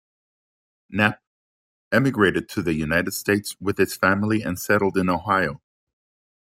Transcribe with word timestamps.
Knappe 0.91 1.19
emigrated 1.91 2.49
to 2.49 2.63
the 2.63 2.73
United 2.73 3.11
States 3.11 3.55
with 3.61 3.77
his 3.77 3.95
family 3.95 4.41
and 4.41 4.57
settled 4.57 4.97
in 4.97 5.09
Ohio. 5.11 5.61